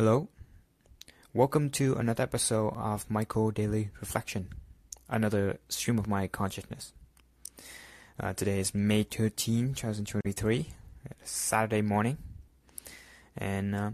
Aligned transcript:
Hello. 0.00 0.28
Welcome 1.34 1.68
to 1.72 1.92
another 1.96 2.22
episode 2.22 2.72
of 2.74 3.10
Michael 3.10 3.50
Daily 3.50 3.90
Reflection, 4.00 4.48
another 5.10 5.58
stream 5.68 5.98
of 5.98 6.08
my 6.08 6.26
consciousness. 6.26 6.94
Uh, 8.18 8.32
today 8.32 8.60
is 8.60 8.74
May 8.74 9.02
13, 9.02 9.74
2023, 9.74 10.72
Saturday 11.22 11.82
morning, 11.82 12.16
and 13.36 13.74
uh, 13.74 13.90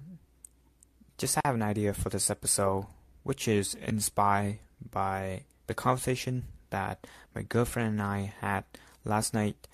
just 1.18 1.40
have 1.44 1.56
an 1.56 1.62
idea 1.62 1.92
for 1.92 2.08
this 2.08 2.30
episode, 2.30 2.86
which 3.24 3.48
is 3.48 3.74
inspired 3.74 4.60
by 4.92 5.42
the 5.66 5.74
conversation 5.74 6.44
that 6.70 7.04
my 7.34 7.42
girlfriend 7.42 7.88
and 7.88 8.02
I 8.02 8.32
had 8.40 8.62
last 9.04 9.34
night, 9.34 9.66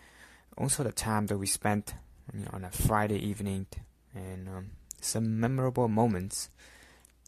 also 0.57 0.83
the 0.83 0.93
time 0.93 1.27
that 1.27 1.37
we 1.37 1.47
spent 1.47 1.93
you 2.33 2.41
know, 2.41 2.51
on 2.55 2.65
a 2.65 2.71
Friday 2.71 3.19
evening, 3.19 3.67
and 4.15 4.49
um, 4.49 4.71
some 5.05 5.41
memorable 5.41 5.89
moments. 5.89 6.49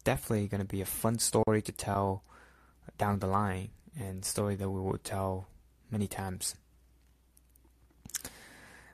Definitely 0.04 0.48
going 0.48 0.60
to 0.60 0.66
be 0.66 0.80
a 0.80 0.86
fun 0.86 1.18
story 1.18 1.62
to 1.62 1.72
tell 1.72 2.22
down 2.98 3.18
the 3.18 3.26
line, 3.26 3.70
and 3.98 4.24
story 4.24 4.54
that 4.56 4.68
we 4.68 4.80
will 4.80 4.98
tell 4.98 5.46
many 5.90 6.06
times. 6.06 6.54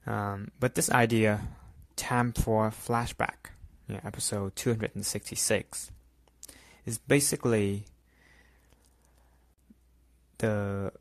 Um, 0.06 0.50
but 0.58 0.74
this 0.74 0.90
idea, 0.90 1.40
time 1.96 2.32
for 2.32 2.70
flashback, 2.70 3.50
episode 4.04 4.56
266, 4.56 5.90
is 6.86 6.98
basically 6.98 7.84
the 10.38 10.92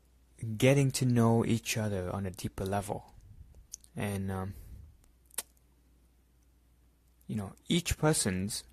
getting 0.56 0.90
to 0.90 1.04
know 1.04 1.44
each 1.44 1.76
other 1.76 2.10
on 2.12 2.26
a 2.26 2.30
deeper 2.30 2.64
level, 2.64 3.04
and 3.96 4.30
um, 4.30 4.54
you 7.30 7.36
know, 7.36 7.52
each 7.68 7.96
person's 7.96 8.64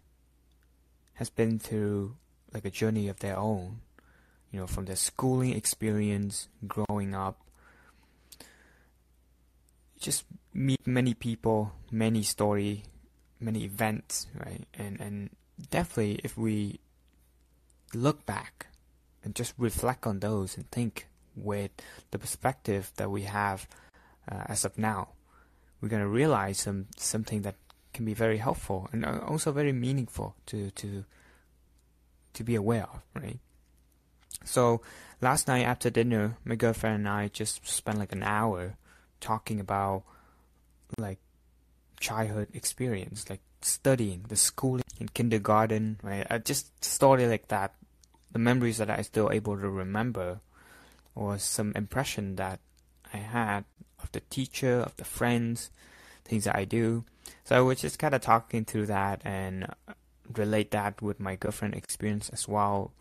has 1.14 1.30
been 1.30 1.60
through 1.60 2.16
like 2.52 2.66
a 2.66 2.72
journey 2.72 3.08
of 3.08 3.20
their 3.20 3.38
own, 3.38 3.82
you 4.52 4.60
know, 4.60 4.66
from 4.66 4.86
their 4.86 4.96
schooling 4.96 5.54
experience, 5.54 6.48
growing 6.66 7.14
up. 7.14 7.40
Just 10.00 10.26
meet 10.56 10.88
many 10.88 11.14
people, 11.14 11.72
many 11.92 12.24
story, 12.24 12.86
many 13.40 13.64
events, 13.64 14.26
right? 14.34 14.66
And 14.74 15.00
and 15.00 15.30
definitely 15.70 16.20
if 16.24 16.36
we 16.36 16.80
look 17.94 18.26
back 18.26 18.74
and 19.24 19.36
just 19.36 19.54
reflect 19.60 20.08
on 20.08 20.20
those 20.20 20.58
and 20.58 20.66
think 20.72 21.06
with 21.36 21.70
the 22.10 22.18
perspective 22.18 22.92
that 22.96 23.12
we 23.12 23.22
have 23.22 23.68
uh, 24.32 24.46
as 24.48 24.66
of 24.66 24.80
now, 24.80 25.10
we're 25.80 25.90
gonna 25.90 26.08
realize 26.10 26.58
some 26.58 26.88
something 26.98 27.44
that 27.44 27.54
can 27.98 28.06
be 28.06 28.14
very 28.14 28.38
helpful 28.38 28.88
and 28.94 29.04
uh, 29.04 29.20
also 29.28 29.52
very 29.52 29.74
meaningful 29.74 30.36
to 30.46 30.70
to 30.72 31.04
to 32.34 32.44
be 32.44 32.54
aware 32.54 32.84
of, 32.84 33.02
right? 33.16 33.40
So 34.46 34.82
last 35.20 35.48
night 35.48 35.64
after 35.64 35.90
dinner, 35.90 36.38
my 36.46 36.54
girlfriend 36.56 36.96
and 36.96 37.10
I 37.10 37.28
just 37.28 37.68
spent 37.68 37.98
like 37.98 38.14
an 38.14 38.22
hour 38.22 38.78
talking 39.20 39.60
about 39.60 40.04
like 41.00 41.18
childhood 42.00 42.50
experience, 42.54 43.28
like 43.32 43.42
studying, 43.64 44.26
the 44.30 44.36
schooling 44.36 44.86
in 45.00 45.10
kindergarten, 45.10 46.00
right? 46.04 46.28
I 46.30 46.38
just 46.38 46.86
story 46.86 47.26
like 47.26 47.48
that, 47.48 47.74
the 48.32 48.40
memories 48.40 48.78
that 48.78 48.92
I 48.92 49.02
still 49.02 49.32
able 49.32 49.58
to 49.58 49.68
remember, 49.68 50.40
or 51.16 51.40
some 51.40 51.74
impression 51.76 52.36
that 52.36 52.60
I 53.12 53.18
had 53.18 53.66
of 54.04 54.12
the 54.12 54.22
teacher, 54.30 54.82
of 54.86 54.96
the 54.98 55.06
friends, 55.06 55.72
things 56.28 56.46
that 56.46 56.56
I 56.56 56.66
do. 56.66 57.06
So 57.44 57.56
I 57.58 57.62
was 57.62 57.82
just 57.82 58.00
kind 58.00 58.14
of 58.14 58.22
talking 58.22 58.66
through 58.66 58.88
that 58.88 59.22
and 59.26 59.68
relate 60.36 60.72
that 60.72 61.02
with 61.02 61.20
my 61.20 61.36
girlfriend 61.36 61.76
experience 61.76 62.30
as 62.30 62.48
well. 62.48 62.94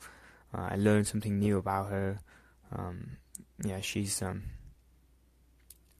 Uh, 0.54 0.68
I 0.70 0.76
learned 0.76 1.06
something 1.06 1.38
new 1.38 1.58
about 1.58 1.90
her. 1.90 2.20
Um, 2.74 3.18
yeah, 3.62 3.80
she's 3.80 4.22
um. 4.22 4.44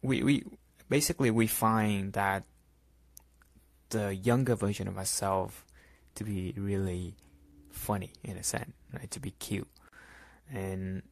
We 0.03 0.23
we 0.23 0.45
basically 0.89 1.31
we 1.31 1.47
find 1.47 2.13
that 2.13 2.45
the 3.91 4.15
younger 4.15 4.55
version 4.55 4.89
of 4.89 4.99
ourselves 4.99 5.55
to 6.15 6.25
be 6.25 6.55
really 6.57 7.15
funny 7.71 8.13
in 8.25 8.37
a 8.37 8.43
sense, 8.43 8.73
right? 8.93 9.11
To 9.11 9.21
be 9.21 9.33
cute, 9.33 9.69
and 10.53 11.03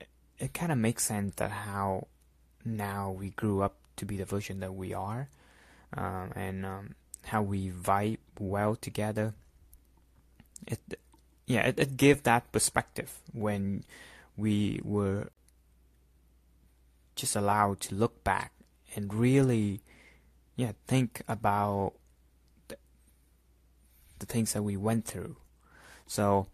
it, 0.00 0.08
it 0.38 0.54
kind 0.54 0.72
of 0.72 0.78
makes 0.78 1.04
sense 1.04 1.34
that 1.36 1.50
how 1.50 2.06
now 2.64 3.10
we 3.10 3.30
grew 3.30 3.62
up 3.62 3.76
to 3.96 4.04
be 4.04 4.16
the 4.16 4.24
version 4.24 4.60
that 4.60 4.74
we 4.74 4.92
are 4.92 5.28
um, 5.94 6.32
and 6.34 6.64
um, 6.64 6.94
how 7.24 7.42
we 7.42 7.70
vibe 7.70 8.18
well 8.38 8.76
together. 8.76 9.34
It 10.66 10.80
yeah, 11.46 11.66
it, 11.66 11.78
it 11.78 11.96
gave 11.96 12.24
that 12.24 12.50
perspective 12.52 13.20
when 13.32 13.84
we 14.36 14.80
were 14.82 15.28
just 17.14 17.36
allowed 17.36 17.80
to 17.80 17.94
look 17.94 18.22
back 18.24 18.52
and 18.94 19.12
really 19.14 19.80
yeah 20.56 20.72
think 20.86 21.22
about 21.28 21.94
the, 22.68 22.76
the 24.18 24.26
things 24.26 24.52
that 24.52 24.62
we 24.62 24.76
went 24.76 25.04
through. 25.04 25.36
So 26.06 26.46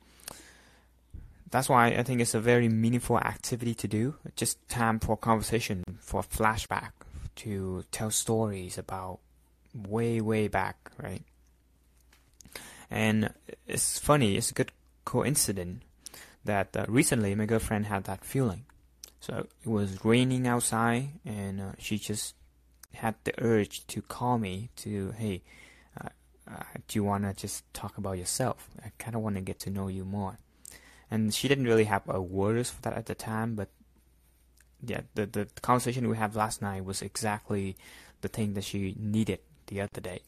that's 1.52 1.68
why 1.68 1.88
I 1.88 2.02
think 2.02 2.20
it's 2.20 2.34
a 2.34 2.40
very 2.40 2.68
meaningful 2.68 3.18
activity 3.18 3.74
to 3.74 3.86
do. 3.86 4.14
Just 4.36 4.66
time 4.68 4.98
for 4.98 5.16
conversation, 5.16 5.84
for 6.00 6.22
flashback, 6.22 6.92
to 7.36 7.84
tell 7.90 8.10
stories 8.10 8.78
about 8.78 9.20
way, 9.74 10.20
way 10.20 10.48
back, 10.48 10.90
right? 11.02 11.22
And 12.90 13.32
it's 13.66 13.98
funny, 13.98 14.36
it's 14.36 14.50
a 14.50 14.54
good 14.54 14.72
coincidence 15.04 15.82
that 16.44 16.76
uh, 16.76 16.84
recently 16.88 17.34
my 17.34 17.46
girlfriend 17.46 17.86
had 17.86 18.04
that 18.04 18.24
feeling. 18.24 18.64
So 19.20 19.46
it 19.62 19.68
was 19.68 20.04
raining 20.04 20.46
outside, 20.46 21.10
and 21.24 21.60
uh, 21.60 21.72
she 21.78 21.96
just 21.96 22.34
had 22.92 23.14
the 23.24 23.32
urge 23.38 23.86
to 23.86 24.02
call 24.02 24.36
me 24.38 24.68
to, 24.76 25.12
hey, 25.12 25.42
uh, 26.00 26.08
uh 26.50 26.64
do 26.88 26.98
you 26.98 27.04
want 27.04 27.24
to 27.24 27.32
just 27.32 27.62
talk 27.72 27.96
about 27.98 28.18
yourself? 28.18 28.68
I 28.84 28.90
kind 28.98 29.14
of 29.14 29.22
want 29.22 29.36
to 29.36 29.42
get 29.42 29.60
to 29.60 29.70
know 29.70 29.88
you 29.88 30.04
more. 30.04 30.38
And 31.10 31.32
she 31.32 31.46
didn't 31.46 31.66
really 31.66 31.84
have 31.84 32.02
a 32.08 32.20
words 32.20 32.70
for 32.70 32.82
that 32.82 32.94
at 32.94 33.06
the 33.06 33.14
time, 33.14 33.54
but 33.54 33.68
yeah, 34.84 35.02
the, 35.14 35.26
the 35.26 35.48
conversation 35.60 36.08
we 36.08 36.16
had 36.16 36.34
last 36.34 36.60
night 36.62 36.84
was 36.84 37.02
exactly 37.02 37.76
the 38.20 38.28
thing 38.28 38.54
that 38.54 38.64
she 38.64 38.94
needed 38.98 39.40
the 39.66 39.80
other 39.80 40.00
day. 40.00 40.20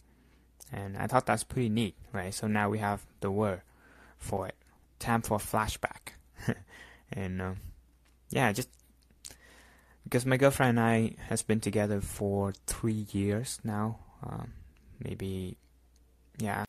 And 0.73 0.97
I 0.97 1.07
thought 1.07 1.27
that's 1.27 1.45
pretty 1.45 1.69
neat, 1.69 1.95
right? 2.13 2.33
So 2.33 2.47
now 2.47 2.69
we 2.69 2.79
have 2.79 3.05
the 3.21 3.31
word 3.31 3.63
for 4.19 4.47
it. 4.47 4.57
Time 4.99 5.23
for 5.23 5.39
flashback. 5.39 6.15
and 7.13 7.43
uh, 7.43 7.53
yeah, 8.31 8.53
just 8.53 8.69
because 10.05 10.27
my 10.27 10.37
girlfriend 10.37 10.79
and 10.79 10.81
I 10.81 11.15
has 11.29 11.43
been 11.43 11.61
together 11.61 12.01
for 12.01 12.53
three 12.67 13.07
years 13.11 13.59
now. 13.65 13.99
Um, 14.23 14.53
maybe, 15.03 15.57
yeah, 16.39 16.65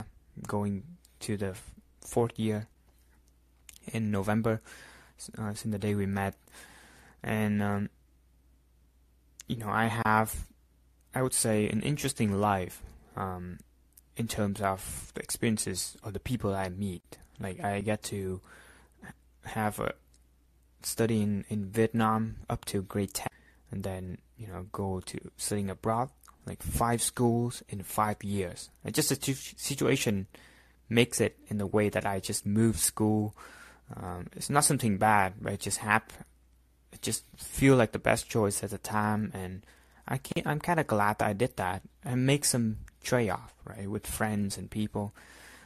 going 0.47 0.83
to 1.21 1.37
the 1.37 1.55
fourth 2.01 2.37
year 2.37 2.67
in 3.87 4.11
November 4.11 4.61
uh, 5.37 5.53
since 5.53 5.71
the 5.71 5.79
day 5.79 5.95
we 5.95 6.05
met. 6.05 6.35
And, 7.25 7.61
um, 7.61 7.89
you 9.47 9.57
know, 9.57 9.69
I 9.69 9.87
have 10.05 10.45
I 11.15 11.21
would 11.21 11.33
say, 11.33 11.69
an 11.69 11.81
interesting 11.81 12.33
life 12.41 12.83
um, 13.15 13.59
in 14.17 14.27
terms 14.27 14.59
of 14.59 15.13
the 15.15 15.21
experiences 15.21 15.95
of 16.03 16.11
the 16.11 16.19
people 16.19 16.53
I 16.53 16.67
meet. 16.67 17.17
Like 17.39 17.63
I 17.63 17.79
get 17.79 18.03
to 18.03 18.41
have 19.45 19.79
a 19.79 19.93
study 20.83 21.21
in, 21.21 21.45
in 21.47 21.67
Vietnam 21.67 22.35
up 22.49 22.65
to 22.65 22.81
grade 22.81 23.13
10 23.13 23.27
and 23.71 23.83
then, 23.83 24.17
you 24.37 24.47
know, 24.47 24.67
go 24.73 24.99
to 25.05 25.31
studying 25.37 25.69
abroad, 25.69 26.09
like 26.45 26.61
five 26.61 27.01
schools 27.01 27.63
in 27.69 27.81
five 27.81 28.21
years. 28.21 28.69
And 28.83 28.93
just 28.93 29.09
the 29.09 29.33
situation 29.55 30.27
makes 30.89 31.21
it 31.21 31.37
in 31.47 31.59
the 31.59 31.65
way 31.65 31.87
that 31.87 32.05
I 32.05 32.19
just 32.19 32.45
moved 32.45 32.79
school. 32.79 33.33
Um, 33.95 34.27
it's 34.35 34.49
not 34.49 34.65
something 34.65 34.97
bad, 34.97 35.35
but 35.41 35.53
it 35.53 35.61
just 35.61 35.77
happened. 35.77 36.25
Just 37.01 37.23
feel 37.37 37.75
like 37.75 37.91
the 37.91 37.99
best 37.99 38.29
choice 38.29 38.63
at 38.63 38.69
the 38.69 38.77
time 38.77 39.31
and 39.33 39.61
I 40.07 40.17
can't, 40.17 40.45
I'm 40.45 40.59
kind 40.59 40.79
of 40.79 40.87
glad 40.87 41.19
that 41.19 41.27
I 41.27 41.33
did 41.33 41.57
that 41.57 41.81
and 42.03 42.25
make 42.25 42.45
some 42.45 42.77
trade 43.03 43.29
off, 43.29 43.53
right, 43.65 43.89
with 43.89 44.05
friends 44.05 44.57
and 44.57 44.69
people. 44.69 45.13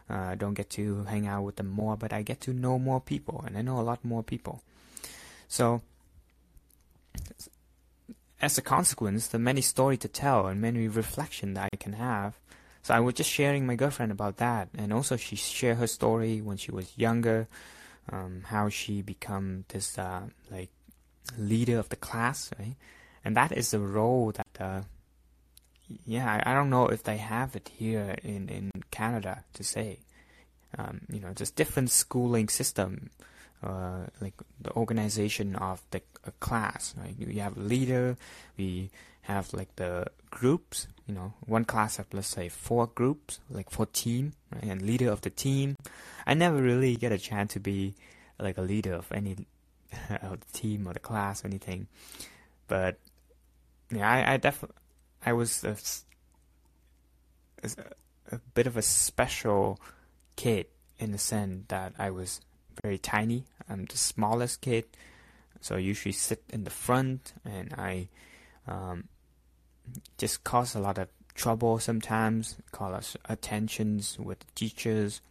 Uh, 0.10 0.32
I 0.32 0.36
don't 0.36 0.54
get 0.54 0.70
to 0.72 1.04
hang 1.04 1.28
out 1.28 1.44
with 1.44 1.58
them 1.58 1.68
more, 1.68 1.98
but 1.98 2.14
I 2.14 2.22
get 2.22 2.42
to 2.42 2.54
know 2.54 2.80
more 2.80 3.02
people, 3.02 3.44
and 3.46 3.58
I 3.58 3.62
know 3.62 3.80
a 3.80 3.82
lot 3.82 4.04
more 4.04 4.24
people. 4.24 4.64
So, 5.48 5.82
as 8.42 8.58
a 8.58 8.62
consequence, 8.62 9.28
the 9.28 9.40
many 9.40 9.62
story 9.62 9.98
to 9.98 10.08
tell 10.08 10.48
and 10.48 10.62
many 10.62 10.88
reflection 10.88 11.54
that 11.56 11.70
I 11.74 11.76
can 11.76 11.94
have. 11.94 12.36
So 12.82 12.94
I 12.94 13.02
was 13.02 13.16
just 13.16 13.30
sharing 13.30 13.68
my 13.68 13.76
girlfriend 13.76 14.12
about 14.12 14.38
that, 14.38 14.70
and 14.76 14.94
also 14.94 15.18
she 15.18 15.36
shared 15.36 15.78
her 15.78 15.88
story 15.88 16.42
when 16.42 16.58
she 16.58 16.72
was 16.72 16.98
younger, 16.98 17.48
um, 18.10 18.44
how 18.46 18.70
she 18.70 19.02
become 19.02 19.66
this 19.68 19.98
uh, 19.98 20.22
like 20.50 20.70
leader 21.38 21.78
of 21.80 21.90
the 21.90 21.96
class, 21.96 22.52
right? 22.60 22.76
and 23.26 23.36
that 23.36 23.52
is 23.52 23.74
a 23.74 23.80
role 23.80 24.32
that 24.32 24.62
uh, 24.62 24.82
yeah 26.06 26.42
I, 26.46 26.52
I, 26.52 26.54
don't 26.54 26.70
know 26.70 26.88
if 26.88 27.04
they 27.04 27.18
have 27.18 27.56
it 27.56 27.70
here 27.78 28.16
in 28.24 28.48
in 28.48 28.72
Canada 28.92 29.44
to 29.54 29.64
say 29.64 30.00
um, 30.78 31.02
you 31.12 31.20
know, 31.20 31.34
just 31.34 31.56
different 31.56 31.90
schooling 31.90 32.48
system, 32.50 33.10
uh, 33.64 34.06
like 34.22 34.36
the 34.62 34.72
organization 34.74 35.56
of 35.56 35.82
the 35.92 36.02
class. 36.40 36.94
Right? 36.98 37.16
We 37.18 37.36
have 37.36 37.58
a 37.58 37.62
leader. 37.62 38.18
We 38.58 38.92
have 39.22 39.54
like 39.54 39.76
the 39.78 40.08
groups. 40.30 40.88
You 41.08 41.16
know, 41.16 41.34
one 41.46 41.66
class 41.66 41.98
have 41.98 42.08
let's 42.14 42.28
say 42.28 42.50
four 42.50 42.88
groups, 42.88 43.40
like 43.50 43.72
four 43.72 43.88
team, 43.88 44.34
right? 44.54 44.64
and 44.64 44.82
leader 44.82 45.10
of 45.10 45.22
the 45.22 45.32
team. 45.32 45.76
I 46.28 46.36
never 46.36 46.62
really 46.62 46.96
get 46.96 47.12
a 47.12 47.18
chance 47.18 47.54
to 47.54 47.60
be 47.60 47.96
like 48.40 48.58
a 48.58 48.62
leader 48.62 48.94
of 48.94 49.12
any 49.12 49.36
of 50.22 50.40
the 50.40 50.58
team 50.58 50.88
or 50.88 50.94
the 50.94 51.00
class 51.00 51.44
or 51.44 51.48
anything, 51.48 51.88
but 52.68 52.98
yeah, 53.92 54.10
I, 54.10 54.34
I 54.34 54.38
definitely 54.38 54.76
I 55.26 55.34
was 55.34 55.64
a, 55.64 55.76
a, 57.64 57.70
a 58.36 58.40
bit 58.54 58.68
of 58.68 58.78
a 58.78 58.82
special 58.82 59.80
kid 60.36 60.68
in 60.98 61.12
the 61.12 61.18
sense 61.18 61.66
that 61.68 61.94
I 61.98 62.10
was 62.12 62.42
very 62.82 62.98
tiny. 62.98 63.46
I'm 63.70 63.86
the 63.86 63.98
smallest 63.98 64.62
kid, 64.62 64.86
so 65.62 65.76
I 65.76 65.80
usually 65.80 66.14
sit 66.14 66.44
in 66.50 66.64
the 66.64 66.70
front, 66.70 67.34
and 67.44 67.74
I 67.74 68.08
um, 68.68 69.06
just 70.18 70.44
cause 70.44 70.76
a 70.76 70.80
lot 70.80 70.98
of 70.98 71.10
trouble 71.36 71.80
sometimes, 71.80 72.58
call 72.72 72.94
us 72.94 73.16
attentions 73.28 74.18
with 74.20 74.54
teachers. 74.56 75.22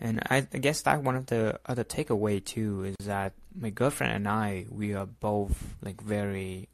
And 0.00 0.20
I, 0.30 0.46
I 0.52 0.58
guess 0.58 0.80
that 0.82 1.02
one 1.02 1.14
of 1.14 1.26
the 1.26 1.60
other 1.66 1.84
takeaway 1.84 2.42
too 2.42 2.84
is 2.84 3.06
that 3.06 3.34
my 3.54 3.68
girlfriend 3.68 4.14
and 4.14 4.28
I 4.28 4.66
we 4.70 4.94
are 4.94 5.06
both 5.06 5.74
like 5.82 6.00
very, 6.00 6.68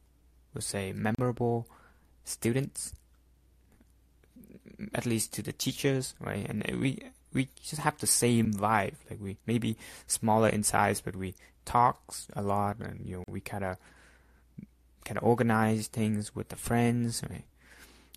let's 0.54 0.66
say, 0.66 0.92
memorable 0.92 1.66
students 2.24 2.92
at 4.94 5.06
least 5.06 5.32
to 5.34 5.42
the 5.42 5.52
teachers, 5.52 6.14
right? 6.20 6.46
And 6.48 6.64
we 6.80 7.00
we 7.32 7.48
just 7.62 7.82
have 7.82 7.98
the 7.98 8.06
same 8.06 8.52
vibe. 8.52 8.94
Like 9.10 9.20
we 9.20 9.38
maybe 9.46 9.76
smaller 10.06 10.48
in 10.48 10.62
size, 10.62 11.00
but 11.00 11.16
we 11.16 11.34
talk 11.64 12.00
a 12.34 12.42
lot, 12.42 12.78
and 12.78 13.04
you 13.04 13.16
know 13.16 13.24
we 13.28 13.40
kind 13.40 13.64
of 13.64 13.76
kind 15.04 15.18
of 15.18 15.24
organize 15.24 15.88
things 15.88 16.34
with 16.34 16.48
the 16.48 16.56
friends, 16.56 17.22
right? 17.28 17.44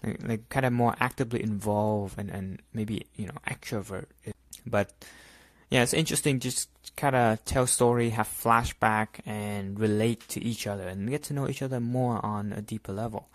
Like, 0.04 0.28
like 0.28 0.50
kind 0.50 0.66
of 0.66 0.74
more 0.74 0.96
actively 1.00 1.42
involved 1.42 2.18
and 2.18 2.30
and 2.30 2.62
maybe 2.74 3.08
you 3.16 3.28
know 3.28 3.38
extrovert. 3.48 4.06
But 4.66 4.92
yeah, 5.70 5.84
it's 5.84 5.94
interesting. 5.94 6.40
Just 6.40 6.70
kind 6.96 7.16
of 7.16 7.44
tell 7.46 7.68
story, 7.68 8.10
have 8.12 8.28
flashback, 8.28 9.22
and 9.26 9.80
relate 9.80 10.28
to 10.30 10.44
each 10.44 10.68
other, 10.68 10.88
and 10.88 11.10
get 11.10 11.24
to 11.24 11.34
know 11.34 11.48
each 11.48 11.62
other 11.62 11.80
more 11.80 12.24
on 12.26 12.54
a 12.54 12.62
deeper 12.62 12.94
level. 12.94 13.30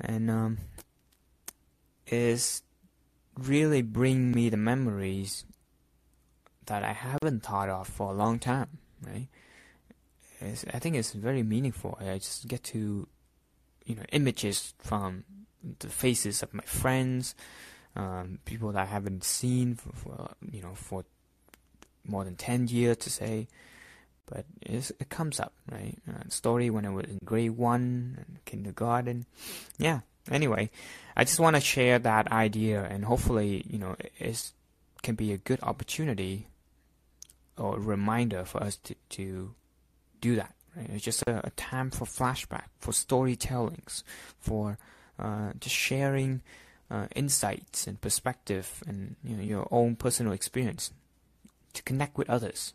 And 0.00 0.30
um, 0.30 0.58
is 2.06 2.62
really 3.38 3.82
bring 3.82 4.32
me 4.32 4.48
the 4.48 4.56
memories 4.56 5.44
that 6.66 6.82
I 6.82 6.92
haven't 6.92 7.42
thought 7.42 7.68
of 7.68 7.88
for 7.88 8.10
a 8.10 8.14
long 8.14 8.38
time, 8.38 8.78
right? 9.04 9.28
It's, 10.40 10.64
I 10.72 10.78
think 10.78 10.96
it's 10.96 11.12
very 11.12 11.42
meaningful. 11.42 11.98
I 12.00 12.18
just 12.18 12.46
get 12.48 12.62
to, 12.64 13.08
you 13.84 13.94
know, 13.94 14.02
images 14.12 14.74
from 14.78 15.24
the 15.78 15.88
faces 15.88 16.42
of 16.42 16.52
my 16.52 16.64
friends, 16.64 17.34
um, 17.96 18.38
people 18.44 18.72
that 18.72 18.82
I 18.82 18.86
haven't 18.86 19.24
seen 19.24 19.74
for, 19.74 19.92
for, 19.92 20.30
you 20.50 20.62
know, 20.62 20.74
for 20.74 21.04
more 22.06 22.24
than 22.24 22.36
10 22.36 22.68
years 22.68 22.96
to 22.98 23.10
say. 23.10 23.48
But 24.26 24.46
it 24.62 25.08
comes 25.10 25.40
up, 25.40 25.52
right? 25.70 25.98
Uh, 26.08 26.28
story 26.28 26.70
when 26.70 26.86
I 26.86 26.90
was 26.90 27.06
in 27.06 27.18
grade 27.24 27.50
one, 27.50 28.38
kindergarten. 28.46 29.26
Yeah, 29.78 30.00
Anyway, 30.30 30.70
I 31.16 31.24
just 31.24 31.40
want 31.40 31.56
to 31.56 31.60
share 31.60 31.98
that 31.98 32.30
idea, 32.30 32.84
and 32.84 33.04
hopefully, 33.04 33.64
you 33.68 33.78
know, 33.78 33.96
it 34.18 34.52
can 35.02 35.16
be 35.16 35.32
a 35.32 35.38
good 35.38 35.58
opportunity 35.62 36.46
or 37.58 37.78
reminder 37.78 38.44
for 38.44 38.62
us 38.62 38.76
to, 38.76 38.94
to 39.10 39.54
do 40.20 40.36
that. 40.36 40.54
Right? 40.76 40.90
It's 40.90 41.04
just 41.04 41.22
a, 41.22 41.46
a 41.46 41.50
time 41.50 41.90
for 41.90 42.04
flashback, 42.04 42.66
for 42.78 42.92
storytellings, 42.92 44.04
for 44.38 44.78
uh, 45.18 45.52
just 45.58 45.74
sharing 45.74 46.42
uh, 46.92 47.06
insights 47.16 47.86
and 47.86 48.00
perspective, 48.00 48.82
and 48.86 49.16
you 49.24 49.36
know, 49.36 49.42
your 49.42 49.66
own 49.70 49.96
personal 49.96 50.32
experience 50.32 50.92
to 51.72 51.82
connect 51.82 52.18
with 52.18 52.28
others. 52.28 52.74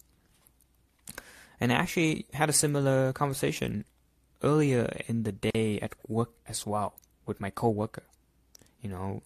And 1.60 1.72
I 1.72 1.76
actually 1.76 2.26
had 2.34 2.50
a 2.50 2.54
similar 2.54 3.14
conversation 3.14 3.86
earlier 4.44 4.92
in 5.08 5.24
the 5.24 5.32
day 5.32 5.80
at 5.82 5.94
work 6.08 6.32
as 6.48 6.66
well 6.66 6.96
with 7.28 7.40
my 7.40 7.52
coworker. 7.52 8.04
You 8.82 8.90
know, 8.90 9.24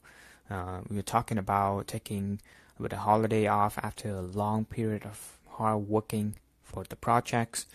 uh, 0.50 0.82
we 0.90 0.98
were 0.98 1.02
talking 1.02 1.38
about 1.38 1.88
taking 1.88 2.42
a 2.78 2.84
bit 2.84 2.94
of 2.94 3.00
holiday 3.00 3.48
off 3.48 3.78
after 3.82 4.10
a 4.10 4.22
long 4.22 4.66
period 4.66 5.06
of 5.06 5.38
hard 5.48 5.88
working 5.88 6.36
for 6.64 6.84
the 6.84 6.96
projects, 6.98 7.66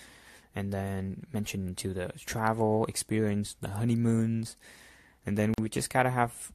and 0.54 0.72
then 0.72 1.26
mentioned 1.32 1.76
to 1.78 1.94
the 1.94 2.12
travel 2.26 2.84
experience, 2.86 3.56
the 3.60 3.68
honeymoons, 3.68 4.56
and 5.24 5.38
then 5.38 5.54
we 5.58 5.68
just 5.68 5.90
of 6.06 6.14
have 6.14 6.52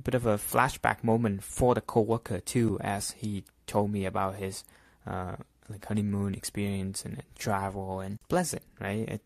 bit 0.00 0.14
of 0.14 0.26
a 0.26 0.36
flashback 0.36 1.02
moment 1.04 1.42
for 1.42 1.74
the 1.74 1.80
coworker 1.80 2.40
too, 2.40 2.78
as 2.80 3.12
he 3.12 3.44
told 3.66 3.90
me 3.90 4.04
about 4.04 4.36
his 4.36 4.64
uh, 5.06 5.36
like 5.68 5.86
honeymoon 5.86 6.34
experience 6.34 7.04
and 7.04 7.22
travel 7.38 8.00
and 8.00 8.18
pleasant, 8.28 8.62
right? 8.80 9.08
It 9.08 9.22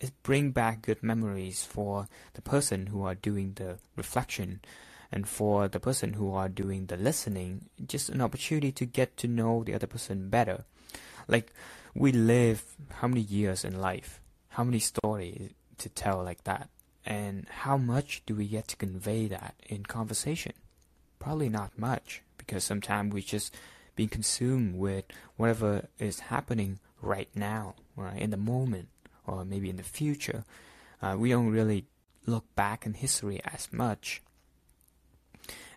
it 0.00 0.12
bring 0.22 0.50
back 0.50 0.82
good 0.82 1.02
memories 1.02 1.62
for 1.62 2.08
the 2.32 2.40
person 2.40 2.86
who 2.86 3.02
are 3.02 3.14
doing 3.14 3.52
the 3.56 3.78
reflection 3.96 4.60
and 5.12 5.28
for 5.28 5.68
the 5.68 5.80
person 5.80 6.14
who 6.14 6.32
are 6.32 6.48
doing 6.48 6.86
the 6.86 6.96
listening 6.96 7.68
just 7.86 8.08
an 8.08 8.22
opportunity 8.22 8.72
to 8.72 8.86
get 8.86 9.16
to 9.18 9.28
know 9.28 9.62
the 9.62 9.74
other 9.74 9.86
person 9.86 10.30
better. 10.30 10.64
Like 11.28 11.52
we 11.94 12.12
live 12.12 12.64
how 12.94 13.08
many 13.08 13.20
years 13.20 13.64
in 13.64 13.80
life? 13.80 14.20
How 14.48 14.64
many 14.64 14.78
stories 14.78 15.50
to 15.78 15.88
tell 15.88 16.22
like 16.22 16.44
that 16.44 16.68
and 17.04 17.46
how 17.48 17.76
much 17.76 18.22
do 18.26 18.34
we 18.34 18.46
get 18.46 18.68
to 18.68 18.76
convey 18.76 19.26
that 19.26 19.54
in 19.66 19.84
conversation 19.84 20.52
probably 21.18 21.48
not 21.48 21.78
much 21.78 22.22
because 22.36 22.64
sometimes 22.64 23.12
we 23.12 23.22
just 23.22 23.54
being 23.96 24.08
consumed 24.08 24.76
with 24.76 25.04
whatever 25.36 25.88
is 25.98 26.20
happening 26.20 26.78
right 27.02 27.28
now 27.34 27.74
right 27.96 28.20
in 28.20 28.30
the 28.30 28.36
moment 28.36 28.88
or 29.26 29.44
maybe 29.44 29.70
in 29.70 29.76
the 29.76 29.82
future, 29.82 30.44
uh, 31.02 31.16
we 31.18 31.30
don't 31.30 31.50
really 31.50 31.84
look 32.26 32.44
back 32.54 32.84
in 32.84 32.94
history 32.94 33.40
as 33.44 33.72
much. 33.72 34.22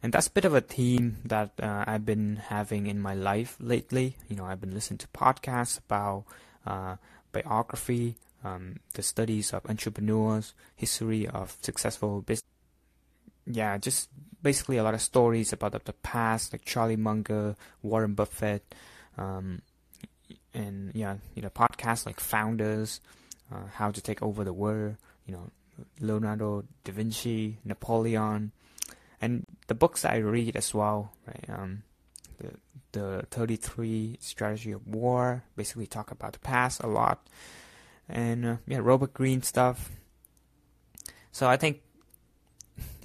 And 0.02 0.12
that's 0.12 0.28
a 0.28 0.32
bit 0.32 0.44
of 0.44 0.54
a 0.54 0.62
theme 0.62 1.18
that 1.24 1.52
uh, 1.62 1.86
I've 1.88 2.06
been 2.06 2.36
having 2.48 2.88
in 2.88 3.00
my 3.00 3.14
life 3.14 3.56
lately. 3.60 4.18
You 4.28 4.36
know, 4.36 4.46
I've 4.46 4.60
been 4.60 4.74
listening 4.74 4.98
to 5.00 5.08
podcasts 5.08 5.80
about 5.80 6.26
uh, 6.68 6.98
biography, 7.32 8.16
um, 8.44 8.78
the 8.94 9.04
studies 9.04 9.54
of 9.54 9.66
entrepreneurs, 9.70 10.54
history 10.76 11.28
of 11.28 11.58
successful 11.62 12.22
business. 12.22 12.44
Yeah, 13.46 13.78
just 13.78 14.10
basically 14.42 14.78
a 14.78 14.84
lot 14.84 14.94
of 14.94 15.02
stories 15.02 15.54
about 15.54 15.84
the 15.84 15.94
past, 15.94 16.54
like 16.54 16.66
Charlie 16.66 16.96
Munger, 16.96 17.56
Warren 17.82 18.14
Buffett, 18.14 18.76
um, 19.18 19.62
and 20.54 20.92
yeah, 20.94 21.18
you 21.36 21.42
know, 21.42 21.50
podcasts 21.50 22.06
like 22.06 22.20
Founders 22.20 23.02
uh, 23.52 23.68
How 23.74 23.92
to 23.92 24.02
Take 24.02 24.22
Over 24.22 24.44
the 24.44 24.54
World, 24.54 24.98
you 25.26 25.34
know, 25.34 25.50
Leonardo 26.00 26.64
da 26.84 26.92
Vinci, 26.92 27.58
Napoleon, 27.66 28.52
and 29.22 29.46
the 29.68 29.76
books 29.76 30.06
I 30.06 30.18
read 30.18 30.56
as 30.56 30.74
well, 30.74 31.14
right? 31.28 31.46
Um, 31.50 31.84
the 32.40 32.52
the 32.92 33.26
33 33.32 34.18
Strategy 34.20 34.72
of 34.72 34.86
War 34.88 35.44
basically 35.56 35.88
talk 35.88 36.12
about 36.12 36.34
the 36.34 36.40
past 36.40 36.82
a 36.84 36.88
lot, 36.88 37.28
and 38.10 38.46
uh, 38.46 38.56
yeah, 38.68 38.80
Robert 38.82 39.14
Greene 39.14 39.42
stuff. 39.42 39.92
So 41.32 41.48
I 41.48 41.58
think, 41.58 41.82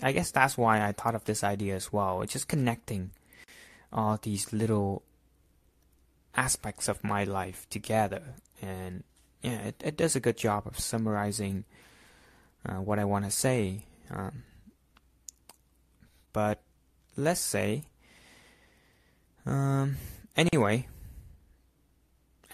I 0.02 0.12
guess 0.12 0.30
that's 0.30 0.58
why 0.58 0.86
I 0.86 0.92
thought 0.92 1.14
of 1.14 1.24
this 1.24 1.42
idea 1.42 1.74
as 1.74 1.92
well. 1.92 2.22
It's 2.22 2.32
just 2.32 2.48
connecting 2.48 3.10
all 3.92 4.18
these 4.20 4.52
little 4.52 5.02
aspects 6.34 6.88
of 6.88 7.02
my 7.02 7.24
life 7.24 7.66
together 7.70 8.22
and 8.60 9.02
yeah, 9.42 9.58
it, 9.68 9.82
it 9.84 9.96
does 9.96 10.16
a 10.16 10.20
good 10.20 10.36
job 10.36 10.66
of 10.66 10.78
summarizing 10.78 11.64
uh, 12.66 12.74
what 12.74 12.98
I 12.98 13.04
want 13.04 13.24
to 13.24 13.30
say. 13.30 13.84
Um, 14.10 14.42
but 16.32 16.60
let's 17.16 17.40
say, 17.40 17.84
um, 19.46 19.96
anyway, 20.36 20.88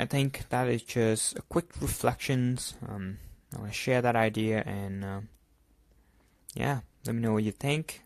I 0.05 0.07
think 0.07 0.51
that 0.51 0.69
is 0.69 0.83
just 0.83 1.39
a 1.39 1.41
quick 1.41 1.71
reflections. 1.81 2.75
Um, 2.87 3.17
I 3.57 3.61
want 3.61 3.73
to 3.73 3.75
share 3.75 4.03
that 4.03 4.15
idea 4.15 4.63
and 4.67 5.03
uh, 5.03 5.21
yeah, 6.55 6.81
let 7.07 7.15
me 7.15 7.23
know 7.23 7.33
what 7.33 7.43
you 7.43 7.53
think. 7.53 8.03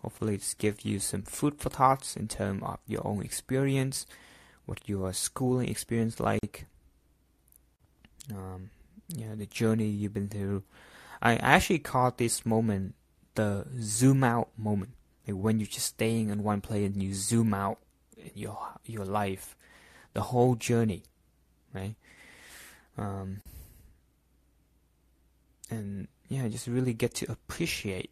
Hopefully, 0.00 0.36
it's 0.36 0.54
give 0.54 0.86
you 0.86 0.98
some 1.00 1.20
food 1.20 1.60
for 1.60 1.68
thoughts 1.68 2.16
in 2.16 2.28
terms 2.28 2.62
of 2.64 2.78
your 2.86 3.06
own 3.06 3.22
experience, 3.22 4.06
what 4.64 4.88
your 4.88 5.12
schooling 5.12 5.68
experience 5.68 6.18
like 6.18 6.64
um, 8.30 8.70
yeah, 9.08 9.34
the 9.34 9.44
journey 9.44 9.88
you've 9.88 10.14
been 10.14 10.30
through. 10.30 10.62
I 11.20 11.36
actually 11.36 11.80
call 11.80 12.10
this 12.16 12.46
moment 12.46 12.94
the 13.34 13.66
zoom 13.82 14.24
out 14.24 14.48
moment. 14.56 14.92
Like 15.28 15.36
when 15.36 15.60
you're 15.60 15.66
just 15.66 15.88
staying 15.88 16.30
in 16.30 16.42
one 16.42 16.62
place 16.62 16.86
and 16.86 17.02
you 17.02 17.12
zoom 17.12 17.52
out 17.52 17.80
in 18.16 18.30
your 18.32 18.58
your 18.86 19.04
life, 19.04 19.54
the 20.14 20.22
whole 20.22 20.54
journey, 20.54 21.02
right? 21.74 21.94
Um, 22.96 23.42
and 25.70 26.08
yeah, 26.28 26.48
just 26.48 26.66
really 26.66 26.94
get 26.94 27.14
to 27.16 27.30
appreciate, 27.30 28.10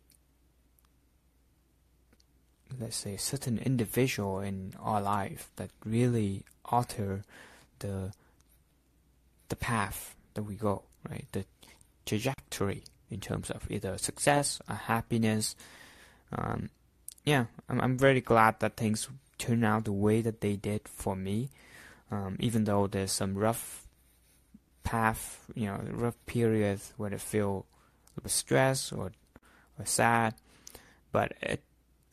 let's 2.78 2.96
say, 2.96 3.16
certain 3.16 3.58
individual 3.58 4.40
in 4.40 4.74
our 4.80 5.00
life 5.00 5.50
that 5.56 5.70
really 5.84 6.44
alter 6.64 7.24
the 7.78 8.12
the 9.48 9.56
path 9.56 10.16
that 10.34 10.42
we 10.42 10.54
go, 10.54 10.82
right? 11.08 11.26
The 11.32 11.44
trajectory 12.06 12.84
in 13.10 13.20
terms 13.20 13.50
of 13.50 13.70
either 13.70 13.98
success 13.98 14.60
or 14.68 14.74
happiness. 14.74 15.54
Um, 16.32 16.70
yeah, 17.24 17.44
I'm, 17.68 17.80
I'm 17.80 17.98
very 17.98 18.22
glad 18.22 18.60
that 18.60 18.76
things 18.76 19.08
turned 19.36 19.64
out 19.64 19.84
the 19.84 19.92
way 19.92 20.22
that 20.22 20.40
they 20.40 20.56
did 20.56 20.88
for 20.88 21.14
me. 21.14 21.50
Um, 22.12 22.36
even 22.38 22.64
though 22.64 22.86
there's 22.86 23.10
some 23.10 23.34
rough 23.34 23.86
path, 24.84 25.46
you 25.54 25.66
know, 25.66 25.80
rough 25.90 26.16
periods 26.26 26.92
where 26.98 27.12
I 27.12 27.16
feel 27.16 27.64
a 28.08 28.20
little 28.20 28.30
stressed 28.30 28.92
or, 28.92 29.12
or 29.78 29.86
sad, 29.86 30.34
but 31.10 31.32
it, 31.40 31.62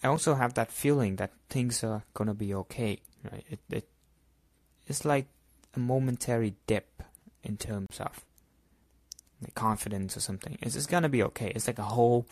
I 0.01 0.08
also 0.08 0.36
have 0.36 0.53
that 0.53 0.72
feeling 0.72 1.18
that 1.18 1.32
things 1.50 1.84
are 1.84 2.03
gonna 2.13 2.34
be 2.34 2.53
okay. 2.53 3.00
Right? 3.29 3.44
It, 3.50 3.60
it 3.70 3.89
it's 4.88 5.03
like 5.03 5.27
a 5.75 5.79
momentary 5.79 6.56
dip 6.65 7.03
in 7.44 7.58
terms 7.58 8.00
of 8.00 8.24
like 9.41 9.53
confidence 9.56 10.15
or 10.15 10.22
something. 10.22 10.58
It's, 10.62 10.77
it's 10.77 10.86
gonna 10.86 11.10
be 11.10 11.24
okay. 11.24 11.51
It's 11.53 11.68
like 11.68 11.79
a 11.79 11.84
hole. 11.84 12.25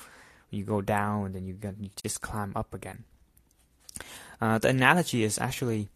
You 0.52 0.64
go 0.64 0.82
down 0.82 1.26
and 1.26 1.36
then 1.36 1.46
you 1.46 1.54
get 1.54 1.76
you 1.82 1.90
just 2.02 2.22
climb 2.22 2.54
up 2.56 2.74
again. 2.74 3.04
Uh, 4.40 4.58
the 4.58 4.70
analogy 4.70 5.24
is 5.24 5.38
actually, 5.38 5.90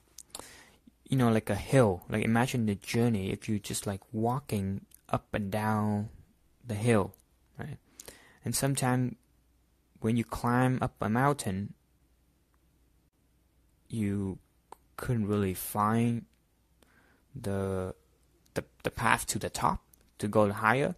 you 1.11 1.17
know, 1.17 1.29
like 1.29 1.49
a 1.49 1.55
hill. 1.55 2.03
Like 2.09 2.23
imagine 2.23 2.65
the 2.65 2.75
journey 2.75 3.31
if 3.31 3.49
you 3.49 3.59
just 3.59 3.85
like 3.85 3.99
walking 4.13 4.85
up 5.09 5.27
and 5.33 5.51
down 5.51 6.09
the 6.65 6.73
hill, 6.73 7.13
right? 7.59 7.77
And 8.45 8.55
sometimes 8.55 9.15
when 9.99 10.15
you 10.15 10.23
climb 10.23 10.79
up 10.81 10.95
a 11.01 11.09
mountain, 11.09 11.73
you 13.89 14.39
couldn't 14.95 15.27
really 15.27 15.53
find 15.53 16.25
the 17.35 17.93
the 18.53 18.63
the 18.83 18.91
path 18.91 19.27
to 19.27 19.37
the 19.37 19.49
top 19.49 19.81
to 20.17 20.29
go 20.29 20.49
higher, 20.49 20.95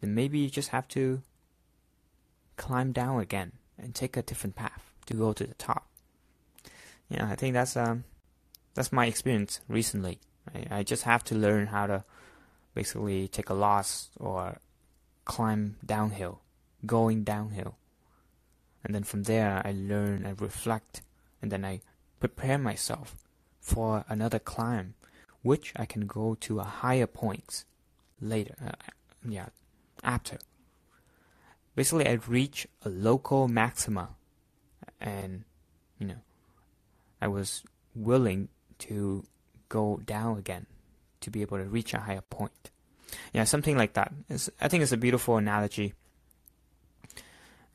then 0.00 0.14
maybe 0.14 0.38
you 0.38 0.48
just 0.48 0.68
have 0.68 0.86
to 0.88 1.22
climb 2.56 2.92
down 2.92 3.18
again 3.18 3.50
and 3.76 3.96
take 3.96 4.16
a 4.16 4.22
different 4.22 4.54
path 4.54 4.94
to 5.06 5.14
go 5.14 5.32
to 5.32 5.44
the 5.44 5.54
top. 5.54 5.88
Yeah, 7.08 7.28
I 7.28 7.34
think 7.34 7.54
that's 7.54 7.76
um 7.76 8.04
that's 8.74 8.92
my 8.92 9.06
experience 9.06 9.60
recently. 9.68 10.20
I, 10.54 10.78
I 10.78 10.82
just 10.82 11.02
have 11.02 11.24
to 11.24 11.34
learn 11.34 11.66
how 11.68 11.86
to 11.86 12.04
basically 12.74 13.28
take 13.28 13.50
a 13.50 13.54
loss 13.54 14.10
or 14.18 14.58
climb 15.24 15.76
downhill, 15.84 16.40
going 16.86 17.24
downhill. 17.24 17.76
And 18.84 18.94
then 18.94 19.02
from 19.02 19.24
there 19.24 19.62
I 19.64 19.72
learn, 19.72 20.24
I 20.24 20.34
reflect, 20.38 21.02
and 21.42 21.50
then 21.50 21.64
I 21.64 21.80
prepare 22.20 22.58
myself 22.58 23.16
for 23.60 24.04
another 24.08 24.38
climb, 24.38 24.94
which 25.42 25.72
I 25.76 25.84
can 25.84 26.06
go 26.06 26.36
to 26.40 26.60
a 26.60 26.64
higher 26.64 27.06
point 27.06 27.64
later. 28.20 28.54
Uh, 28.64 28.72
yeah, 29.28 29.48
after. 30.02 30.38
Basically, 31.74 32.08
I 32.08 32.14
reach 32.26 32.66
a 32.84 32.88
local 32.88 33.46
maxima, 33.46 34.10
and 35.00 35.44
you 35.98 36.06
know, 36.06 36.22
I 37.20 37.28
was 37.28 37.62
willing 37.94 38.48
to 38.78 39.24
go 39.68 40.00
down 40.04 40.38
again 40.38 40.66
to 41.20 41.30
be 41.30 41.42
able 41.42 41.58
to 41.58 41.64
reach 41.64 41.94
a 41.94 42.00
higher 42.00 42.22
point. 42.22 42.70
Yeah, 43.32 43.44
something 43.44 43.76
like 43.76 43.94
that. 43.94 44.12
It's, 44.28 44.50
I 44.60 44.68
think 44.68 44.82
it's 44.82 44.92
a 44.92 44.96
beautiful 44.96 45.36
analogy, 45.36 45.94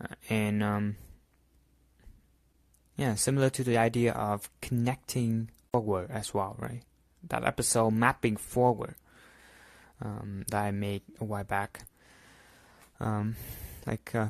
uh, 0.01 0.13
and 0.29 0.63
um, 0.63 0.95
yeah, 2.95 3.15
similar 3.15 3.50
to 3.50 3.63
the 3.63 3.77
idea 3.77 4.13
of 4.13 4.50
connecting 4.62 5.50
forward 5.72 6.12
as 6.12 6.33
well, 6.33 6.55
right? 6.60 6.83
That 7.29 7.43
episode 7.43 7.91
mapping 7.91 8.38
forward 8.38 8.95
um, 10.01 10.43
that 10.50 10.63
I 10.63 10.72
made 10.72 11.01
a 11.19 11.25
while 11.25 11.43
back. 11.43 11.86
Um, 13.00 13.36
like 13.88 14.13
uh, 14.13 14.27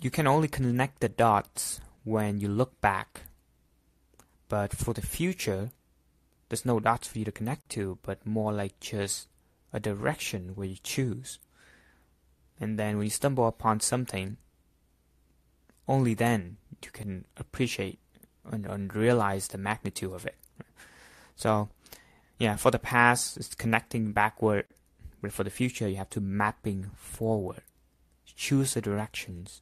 you 0.00 0.10
can 0.10 0.26
only 0.26 0.48
connect 0.48 1.00
the 1.00 1.08
dots 1.08 1.80
when 2.04 2.40
you 2.40 2.48
look 2.48 2.80
back, 2.80 3.22
but 4.48 4.72
for 4.72 4.92
the 4.92 5.02
future, 5.02 5.70
there's 6.50 6.66
no 6.66 6.80
dots 6.80 7.08
for 7.08 7.18
you 7.18 7.24
to 7.24 7.32
connect 7.32 7.70
to, 7.70 7.98
but 8.02 8.26
more 8.26 8.52
like 8.52 8.78
just 8.80 9.28
a 9.72 9.80
direction 9.80 10.52
where 10.54 10.66
you 10.66 10.76
choose. 10.82 11.38
And 12.60 12.78
then 12.78 12.98
when 12.98 13.06
you 13.06 13.10
stumble 13.10 13.48
upon 13.48 13.80
something, 13.80 14.36
only 15.88 16.12
then 16.12 16.58
you 16.84 16.90
can 16.90 17.24
appreciate 17.38 17.98
and, 18.44 18.66
and 18.66 18.94
realize 18.94 19.48
the 19.48 19.56
magnitude 19.56 20.12
of 20.12 20.26
it. 20.26 20.36
So, 21.36 21.70
yeah, 22.38 22.56
for 22.56 22.70
the 22.70 22.78
past, 22.78 23.38
it's 23.38 23.54
connecting 23.54 24.12
backward 24.12 24.66
but 25.20 25.32
for 25.32 25.44
the 25.44 25.50
future, 25.50 25.88
you 25.88 25.96
have 25.96 26.10
to 26.10 26.20
mapping 26.20 26.90
forward. 26.96 27.62
Choose 28.36 28.74
the 28.74 28.80
directions 28.80 29.60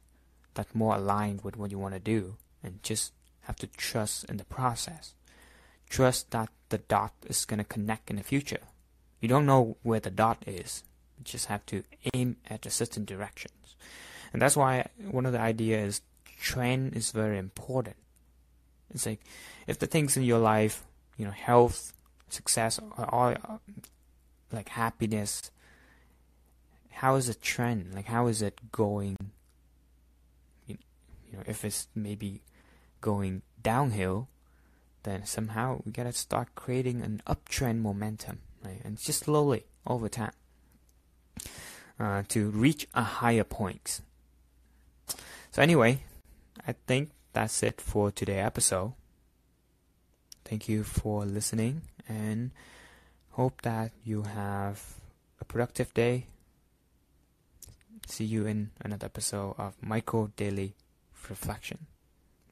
that 0.53 0.73
more 0.73 0.95
aligned 0.95 1.43
with 1.43 1.57
what 1.57 1.71
you 1.71 1.79
want 1.79 1.95
to 1.95 1.99
do, 1.99 2.37
and 2.63 2.81
just 2.81 3.13
have 3.41 3.57
to 3.57 3.67
trust 3.67 4.25
in 4.25 4.37
the 4.37 4.45
process. 4.45 5.15
Trust 5.89 6.31
that 6.31 6.49
the 6.69 6.77
dot 6.77 7.13
is 7.27 7.45
going 7.45 7.57
to 7.57 7.63
connect 7.63 8.09
in 8.09 8.15
the 8.15 8.23
future. 8.23 8.61
You 9.19 9.27
don't 9.27 9.45
know 9.45 9.77
where 9.83 9.99
the 9.99 10.11
dot 10.11 10.43
is. 10.47 10.83
You 11.17 11.25
just 11.25 11.47
have 11.47 11.65
to 11.67 11.83
aim 12.13 12.37
at 12.49 12.65
a 12.65 12.69
certain 12.69 13.05
directions. 13.05 13.75
And 14.31 14.41
that's 14.41 14.55
why 14.55 14.87
one 15.09 15.25
of 15.25 15.33
the 15.33 15.39
ideas 15.39 16.01
trend 16.39 16.95
is 16.95 17.11
very 17.11 17.37
important. 17.37 17.97
It's 18.91 19.05
like 19.05 19.21
if 19.67 19.79
the 19.79 19.87
things 19.87 20.15
in 20.15 20.23
your 20.23 20.39
life, 20.39 20.83
you 21.17 21.25
know, 21.25 21.31
health, 21.31 21.93
success, 22.29 22.79
all 22.97 23.35
like 24.51 24.69
happiness 24.69 25.51
how 26.99 27.15
is 27.15 27.27
the 27.27 27.33
trend 27.33 27.93
like 27.93 28.07
how 28.07 28.27
is 28.27 28.41
it 28.41 28.59
going 28.71 29.15
you 30.67 30.77
know 31.31 31.43
if 31.45 31.63
it's 31.63 31.87
maybe 31.95 32.41
going 32.99 33.41
downhill 33.61 34.27
then 35.03 35.25
somehow 35.25 35.81
we 35.85 35.91
gotta 35.91 36.11
start 36.11 36.55
creating 36.55 37.01
an 37.01 37.21
uptrend 37.27 37.79
momentum 37.79 38.39
right 38.63 38.81
and 38.83 38.97
just 38.97 39.25
slowly 39.25 39.65
over 39.85 40.09
time 40.09 40.33
uh, 41.99 42.23
to 42.27 42.49
reach 42.49 42.87
a 42.93 43.03
higher 43.03 43.43
point 43.43 44.01
so 45.51 45.61
anyway 45.61 45.99
i 46.67 46.73
think 46.87 47.11
that's 47.33 47.63
it 47.63 47.79
for 47.81 48.11
today's 48.11 48.45
episode 48.45 48.93
thank 50.45 50.67
you 50.67 50.83
for 50.83 51.25
listening 51.25 51.81
and 52.07 52.51
Hope 53.39 53.61
that 53.61 53.91
you 54.03 54.23
have 54.23 54.83
a 55.39 55.45
productive 55.45 55.93
day. 55.93 56.25
See 58.05 58.25
you 58.25 58.45
in 58.45 58.71
another 58.81 59.05
episode 59.05 59.55
of 59.57 59.75
Michael 59.81 60.27
Daily 60.35 60.75
Reflection. 61.29 61.87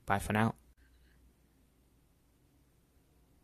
Bye 0.06 0.20
for 0.20 0.32
now. 0.32 0.54